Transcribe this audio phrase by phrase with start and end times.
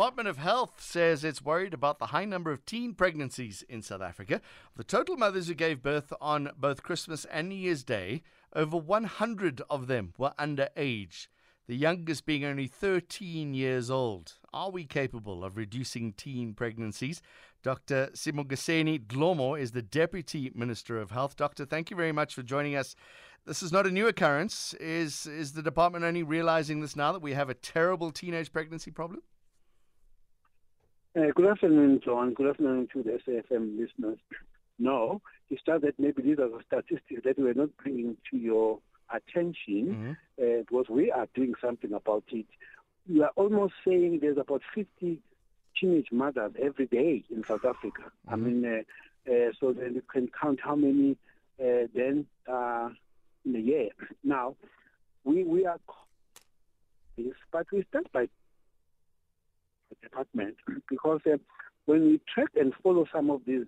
[0.00, 4.00] Department of Health says it's worried about the high number of teen pregnancies in South
[4.00, 4.40] Africa.
[4.74, 8.22] The total mothers who gave birth on both Christmas and New Year's Day,
[8.54, 11.26] over 100 of them were underage,
[11.66, 14.36] the youngest being only 13 years old.
[14.54, 17.20] Are we capable of reducing teen pregnancies?
[17.62, 18.08] Dr.
[18.14, 21.36] Sibongiseni Dhlomo is the Deputy Minister of Health.
[21.36, 22.96] Doctor, thank you very much for joining us.
[23.44, 24.72] This is not a new occurrence.
[24.80, 28.90] Is, is the department only realizing this now that we have a terrible teenage pregnancy
[28.90, 29.20] problem?
[31.16, 32.34] Uh, good afternoon, John.
[32.34, 34.18] Good afternoon to the SAFM listeners.
[34.78, 38.78] No, it's just that maybe these are the statistics that we're not bringing to your
[39.12, 40.10] attention mm-hmm.
[40.40, 42.46] uh, because we are doing something about it.
[43.08, 45.20] We are almost saying there's about 50
[45.76, 48.02] teenage mothers every day in South Africa.
[48.28, 48.32] Mm-hmm.
[48.32, 51.16] I mean, uh, uh, so then you can count how many
[51.60, 52.90] uh, then uh,
[53.44, 53.88] in a year.
[54.22, 54.54] Now,
[55.24, 55.80] we we are
[57.18, 58.28] this, but we start by
[60.02, 60.56] department
[60.88, 61.36] because uh,
[61.86, 63.64] when we track and follow some of these.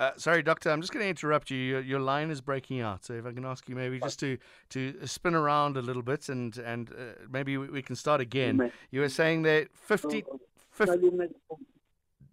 [0.00, 0.70] Uh, sorry, doctor.
[0.70, 1.56] I'm just going to interrupt you.
[1.56, 3.04] Your, your, line is breaking out.
[3.04, 4.38] So if I can ask you maybe just to,
[4.70, 8.72] to spin around a little bit and and uh, maybe we, we, can start again.
[8.90, 10.24] You were saying that 50,
[10.70, 11.10] 50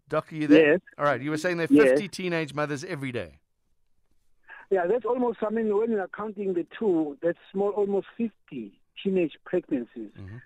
[0.10, 0.72] Doctor, you there?
[0.74, 0.82] Yes.
[0.98, 1.22] All right.
[1.22, 2.12] You were saying there are 50 yes.
[2.12, 3.40] teenage mothers every day.
[4.72, 5.40] Yeah, that's almost.
[5.42, 8.32] I mean, when you're counting the two, that's small, almost 50
[9.04, 10.12] teenage pregnancies.
[10.20, 10.38] Mm-hmm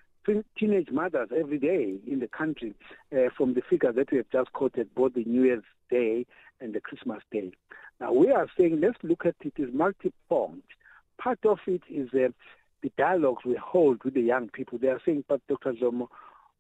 [0.57, 2.73] teenage mothers every day in the country
[3.13, 6.25] uh, from the figures that we have just quoted, both the New Year's Day
[6.61, 7.51] and the Christmas Day.
[7.99, 10.63] Now, we are saying let's look at it as multi-pronged.
[11.17, 12.29] Part of it is uh,
[12.81, 14.77] the dialogues we hold with the young people.
[14.77, 15.73] They are saying, but Dr.
[15.73, 16.07] Dhlomo,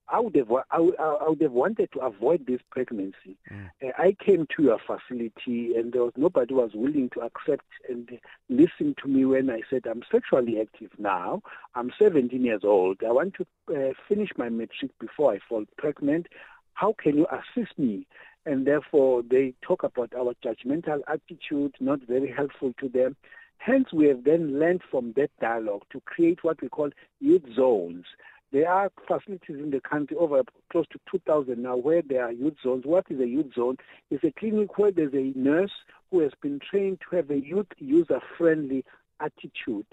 [0.07, 3.37] I would have I would, I would have wanted to avoid this pregnancy.
[3.51, 3.69] Mm.
[3.83, 8.19] Uh, I came to your facility and there was nobody was willing to accept and
[8.49, 11.41] listen to me when I said I'm sexually active now.
[11.73, 12.97] I'm 17 years old.
[13.05, 13.45] I want to
[13.75, 16.27] uh, finish my matric before I fall pregnant.
[16.73, 18.05] How can you assist me?
[18.45, 23.15] And therefore, they talk about our judgmental attitude, not very helpful to them.
[23.57, 28.05] Hence, we have then learned from that dialogue to create what we call youth zones
[28.51, 32.55] there are facilities in the country, over close to 2,000 now, where there are youth
[32.63, 32.85] zones.
[32.85, 33.77] What is a youth zone?
[34.09, 35.71] It's a clinic where there's a nurse
[36.11, 38.85] who has been trained to have a youth user-friendly
[39.19, 39.87] attitude,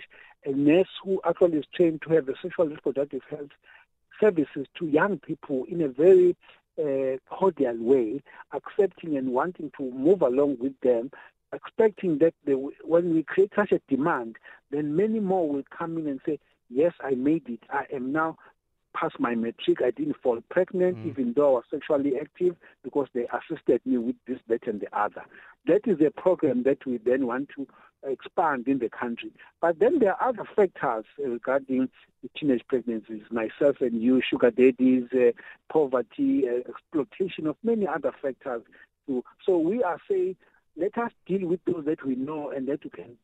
[0.45, 3.51] a nurse who actually is trained to have a sexual reproductive health
[4.21, 6.37] services to young people in a very
[6.79, 11.11] uh, cordial way, accepting and wanting to move along with them,
[11.53, 14.37] expecting that they, when we create such a demand,
[14.71, 16.39] then many more will come in and say,
[16.73, 17.61] yes, I made it.
[17.71, 18.37] I am now
[18.95, 19.83] past my matric.
[19.83, 21.07] I didn't fall pregnant, mm.
[21.09, 24.89] even though I was sexually active, because they assisted me with this, that, and the
[24.99, 25.23] other.
[25.67, 27.67] That is a program that we then want to
[28.05, 29.31] expand in the country.
[29.61, 31.89] But then there are other factors regarding
[32.37, 35.31] teenage pregnancies, myself and you, sugar daddies, uh,
[35.73, 38.63] poverty, uh, exploitation of many other factors.
[39.07, 39.25] Too.
[39.45, 40.37] So we are saying,
[40.77, 43.17] let us deal with those that we know and that we can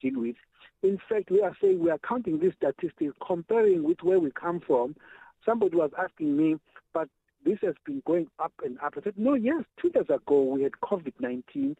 [0.00, 0.36] deal with
[0.82, 4.60] in fact, we are saying we are counting these statistics, comparing with where we come
[4.60, 4.94] from.
[5.44, 6.56] Somebody was asking me,
[6.92, 7.08] but
[7.44, 8.94] this has been going up and up.
[8.96, 11.76] I said, no, yes, two years ago we had COVID-19.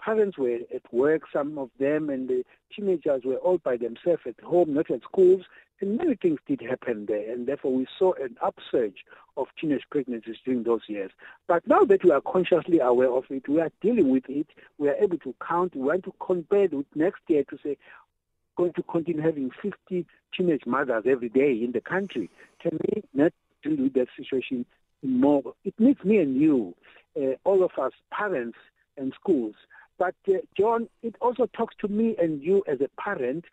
[0.00, 2.44] Parents were at work, some of them, and the
[2.74, 5.42] teenagers were all by themselves at home, not at schools,
[5.80, 7.32] and many things did happen there.
[7.32, 9.04] And therefore, we saw an upsurge
[9.36, 11.10] of teenage pregnancies during those years.
[11.46, 14.46] But now that we are consciously aware of it, we are dealing with it,
[14.78, 17.76] we are able to count, we want to compare with next year to say,
[18.56, 20.06] going to continue having 50
[20.36, 22.30] teenage mothers every day in the country.
[22.60, 23.32] Can we not
[23.62, 24.64] deal with that situation
[25.02, 25.54] more?
[25.64, 26.74] It needs me and you,
[27.20, 28.58] uh, all of us, parents
[28.96, 29.54] and schools.
[29.98, 33.44] But uh, John, it also talks to me and you as a parent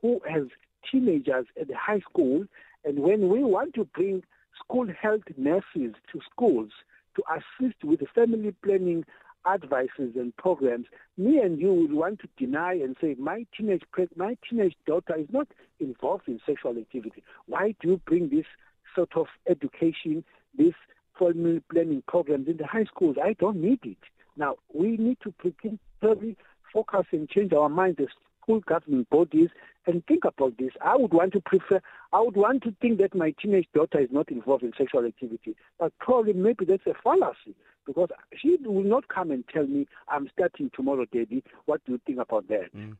[0.00, 0.44] who has
[0.90, 2.44] teenagers at the high school.
[2.84, 4.22] And when we want to bring
[4.62, 6.70] school health nurses to schools
[7.16, 9.04] to assist with the family planning
[9.50, 10.86] advices and programs,
[11.16, 13.82] me and you would want to deny and say my teenage
[14.16, 15.48] my teenage daughter is not
[15.80, 17.22] involved in sexual activity.
[17.46, 18.46] Why do you bring this
[18.94, 20.24] sort of education,
[20.56, 20.74] this
[21.18, 23.16] family planning programs in the high schools?
[23.22, 23.98] I don't need it.
[24.40, 26.36] Now we need to particularly
[26.72, 28.08] focus and change our minds as
[28.42, 29.50] school government bodies
[29.86, 30.72] and think about this.
[30.82, 31.82] I would want to prefer,
[32.14, 35.54] I would want to think that my teenage daughter is not involved in sexual activity,
[35.78, 37.54] but probably maybe that's a fallacy
[37.86, 41.44] because she will not come and tell me, I'm starting tomorrow, Daddy.
[41.66, 42.74] What do you think about that?
[42.74, 42.96] Mm.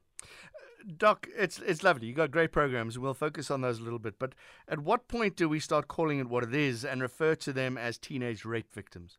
[0.97, 2.07] Doc, it's it's lovely.
[2.07, 2.99] You got great programs.
[2.99, 4.19] We'll focus on those a little bit.
[4.19, 4.35] But
[4.67, 7.77] at what point do we start calling it what it is and refer to them
[7.77, 9.19] as teenage rape victims?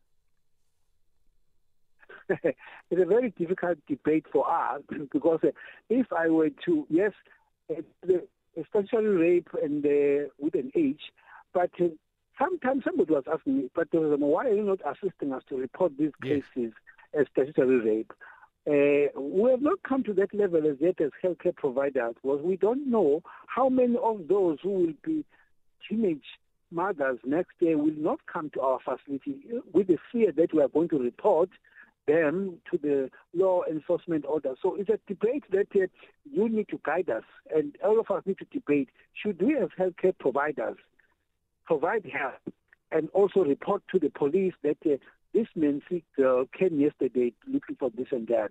[2.44, 4.82] it's a very difficult debate for us
[5.12, 5.40] because
[5.90, 7.12] if I were to, yes,
[8.60, 11.02] especially rape and uh, with an age,
[11.54, 11.86] but uh,
[12.38, 16.12] sometimes somebody was asking me, but why are you not assisting us to report these
[16.24, 16.42] yes.
[16.56, 16.74] cases
[17.18, 18.14] as statutory rape?
[18.68, 22.56] Uh, we have not come to that level as yet as healthcare providers because we
[22.56, 25.26] don't know how many of those who will be
[25.90, 26.24] teenage
[26.72, 29.44] mothers next year will not come to our facility
[29.74, 31.50] with the fear that we are going to report
[32.08, 34.56] them to the law enforcement order.
[34.62, 35.88] So it's a debate that uh,
[36.32, 37.24] you need to guide us,
[37.56, 38.90] and all of us need to debate.
[39.14, 40.78] Should we, as healthcare providers,
[41.66, 42.54] provide help
[42.92, 44.98] and also report to the police that uh,
[45.34, 48.50] this Nancy girl came yesterday looking for this and that?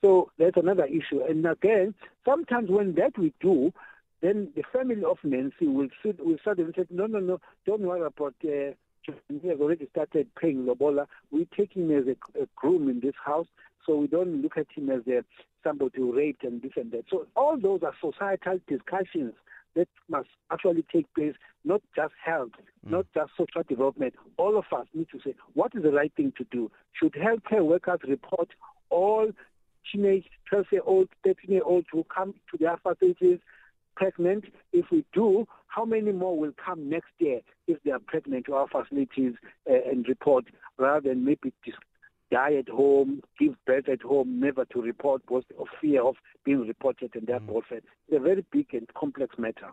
[0.00, 1.22] So that's another issue.
[1.28, 1.94] And again,
[2.24, 3.72] sometimes when that we do,
[4.20, 8.34] then the family of Nancy will, will suddenly say, no, no, no, don't worry about
[8.44, 8.72] uh,
[9.28, 11.06] he has already started paying Lobola.
[11.30, 13.46] We take him as a, a, groom in this house,
[13.86, 15.24] so we don't look at him as a,
[15.64, 17.04] somebody who raped and this and that.
[17.10, 19.34] So all those are societal discussions
[19.74, 21.34] that must actually take place,
[21.64, 22.50] not just health,
[22.86, 22.90] mm.
[22.90, 24.14] not just social development.
[24.36, 26.70] All of us need to say, what is the right thing to do?
[26.92, 28.50] Should healthcare workers report
[28.90, 29.30] all
[29.90, 33.38] teenage, 12-year-olds, 13-year-olds who come to their facilities
[34.02, 34.44] pregnant?
[34.72, 38.54] If we do, how many more will come next year if they are pregnant to
[38.54, 39.34] our facilities
[39.70, 40.44] uh, and report
[40.78, 41.78] rather than maybe just
[42.30, 46.66] die at home, give birth at home, never to report because of fear of being
[46.66, 47.76] reported and therefore mm.
[47.76, 49.70] It's a very big and complex matter.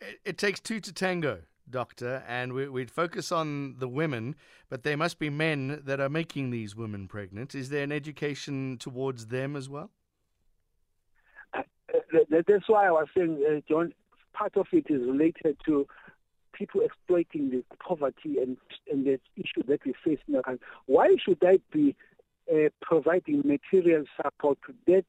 [0.00, 4.36] It, it takes two to tango doctor, and we, would focus on the women,
[4.68, 7.54] but there must be men that are making these women pregnant.
[7.54, 9.90] Is there an education towards them as well?
[12.14, 13.92] Uh that's why I was saying, uh, John,
[14.32, 15.86] part of it is related to
[16.52, 18.56] people exploiting the poverty and,
[18.90, 20.66] and the issue that we face in our country.
[20.86, 21.94] Why should I be
[22.50, 25.04] uh, providing material support to that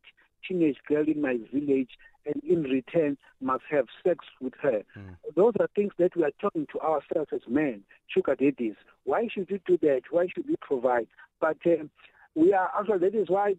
[0.45, 1.91] teenage girl in my village
[2.25, 4.83] and in return must have sex with her?
[4.97, 5.15] Mm.
[5.35, 8.75] Those are things that we are talking to ourselves as men, sugar daddies.
[9.05, 10.01] Why should you do that?
[10.11, 11.07] Why should we provide?
[11.39, 11.85] But uh,
[12.35, 13.55] we are actually, that is why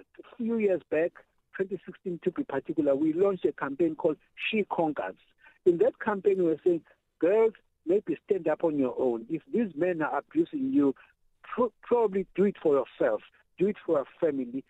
[0.00, 1.12] a few years back,
[1.56, 4.16] 2016 to be particular, we launched a campaign called
[4.50, 5.16] She Conquers.
[5.64, 6.82] In that campaign, we were saying,
[7.18, 7.52] girls,
[7.86, 9.26] maybe stand up on your own.
[9.28, 10.94] If these men are abusing you,
[11.42, 13.22] pro- probably do it for yourself,
[13.58, 14.64] do it for your family,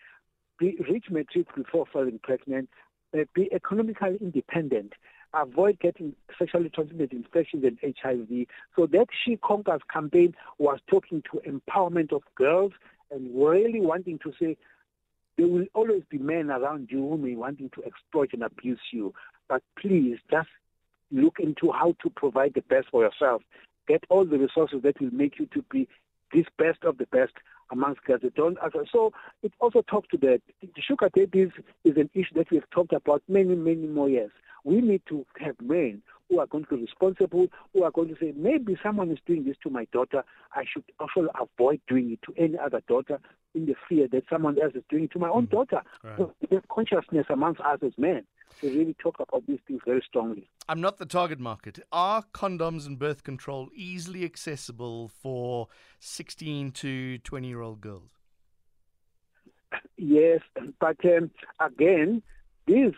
[0.58, 2.68] be, reach maturity before falling pregnant,
[3.14, 4.92] uh, be economically independent,
[5.34, 8.46] avoid getting sexually transmitted infections and HIV.
[8.74, 12.72] So that She Conquers campaign was talking to empowerment of girls
[13.10, 14.56] and really wanting to say,
[15.36, 19.12] there will always be men around you who may wanting to exploit and abuse you.
[19.48, 20.48] But please just
[21.10, 23.42] look into how to provide the best for yourself.
[23.86, 25.88] Get all the resources that will make you to be
[26.32, 27.32] this best of the best
[27.70, 28.22] amongst girls.
[28.34, 28.58] Don't
[28.92, 29.12] so
[29.42, 31.50] it also talks to the, the sugar daddies
[31.84, 34.30] is an issue that we've talked about many, many more years.
[34.64, 38.17] We need to have men who are going to be responsible, who are going to
[38.20, 40.25] say, maybe someone is doing this to my daughter.
[40.55, 43.20] I should also avoid doing it to any other daughter
[43.55, 45.56] in the fear that someone else is doing it to my own mm-hmm.
[45.56, 45.82] daughter.
[46.02, 46.19] Right.
[46.19, 48.25] So there's consciousness amongst us as men
[48.61, 50.49] to really talk about these things very strongly.
[50.69, 51.78] I'm not the target market.
[51.93, 55.69] Are condoms and birth control easily accessible for
[56.00, 58.11] 16 to 20 year old girls?
[59.96, 60.40] Yes,
[60.81, 61.31] but um,
[61.61, 62.23] again,
[62.67, 62.93] these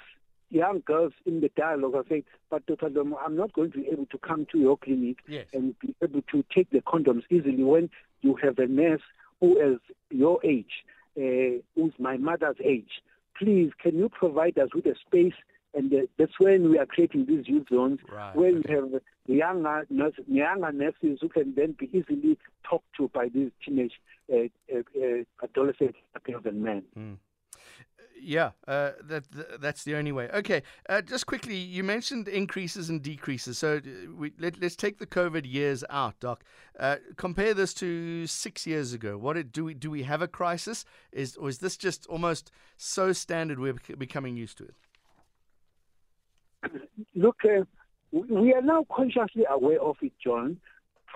[0.51, 2.89] young girls in the dialogue are saying, but Dr.
[2.89, 5.47] Dhlomo, I'm not going to be able to come to your clinic yes.
[5.53, 7.91] and be able to take the condoms easily when
[8.23, 9.03] you have a nurse
[9.41, 9.79] who is
[10.11, 10.85] your age,
[11.17, 13.03] uh, who's my mother's age.
[13.37, 15.35] Please, can you provide us with a space?
[15.75, 18.35] And uh, that's when we are creating these youth zones right.
[18.35, 18.63] where okay.
[18.69, 23.51] we have younger, nurses, younger nurses who can then be easily talked to by these
[23.65, 24.01] teenage
[24.33, 25.95] uh, uh, uh adolescent
[26.25, 26.83] girls and men.
[26.99, 27.17] Mm
[28.21, 29.25] yeah, uh, that
[29.61, 30.29] that's the only way.
[30.33, 33.59] Okay, uh, just quickly, you mentioned increases and decreases.
[33.59, 33.81] So
[34.17, 36.45] we, let, us take the COVID years out, Doc.
[36.79, 39.17] Uh, compare this to six years ago.
[39.19, 39.91] What it, do we do?
[39.91, 40.85] We have a crisis?
[41.13, 44.75] Is or is this just almost so standard we're becoming used to it?
[47.15, 47.65] Look, uh,
[48.13, 50.59] we are now consciously aware of it, John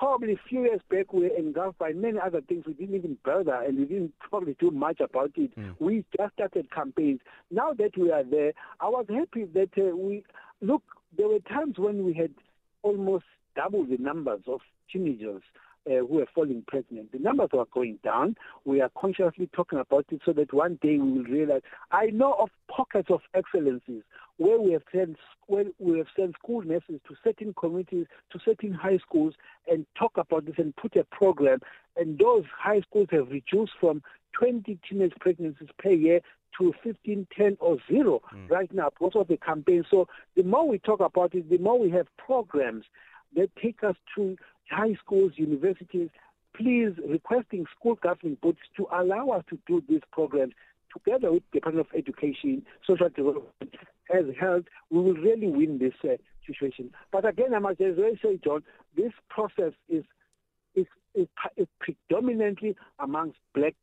[0.03, 2.65] probably a few years back we were engulfed by many other things.
[2.67, 5.57] We didn't even bother and we didn't probably do much about it.
[5.57, 5.77] Mm.
[5.79, 7.21] We just started campaigns.
[7.53, 10.25] Now that we are there, I was happy that uh, we
[10.61, 10.83] look.
[11.17, 12.33] There were times when we had
[12.83, 14.59] almost double the numbers of
[14.93, 15.43] teenagers
[15.87, 17.13] uh, who are falling pregnant.
[17.13, 18.37] The numbers are going down.
[18.65, 21.63] We are consciously talking about it so that one day we will realize.
[21.91, 24.03] I know of pockets of excellences
[24.37, 28.73] where we have sent where we have sent school nurses to certain communities, to certain
[28.73, 29.35] high schools,
[29.71, 31.61] and talk about this and put a program.
[31.97, 36.21] And those high schools have reduced from 20 teenage pregnancies per year
[36.59, 38.51] to 15, 10, or zero mm.
[38.51, 39.85] right now because of the campaign.
[39.91, 42.85] So the more we talk about it, the more we have programs
[43.35, 44.37] that take us to
[44.71, 46.09] high schools, universities,
[46.55, 50.55] please requesting school governing bodies to allow us to do these programs
[50.93, 53.75] together with the Department of Education, Social Development,
[54.15, 56.17] as health, we will really win this uh,
[56.47, 56.91] situation.
[57.11, 57.95] But again, I must say,
[58.45, 58.63] John,
[58.97, 60.05] this process is,
[60.75, 63.75] is, is, is predominantly amongst black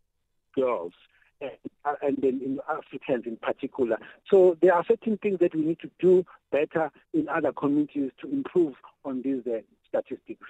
[0.56, 0.94] girls.
[1.42, 1.52] And,
[1.86, 3.98] uh, and then in Africans in particular.
[4.30, 8.30] So there are certain things that we need to do better in other communities to
[8.30, 8.74] improve
[9.06, 10.48] on these uh, statistics.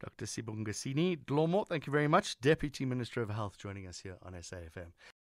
[0.00, 0.24] Dr.
[0.24, 2.40] Sibongiseni Dhlomo, thank you very much.
[2.40, 4.92] Deputy Minister of Health joining us here on SAFM.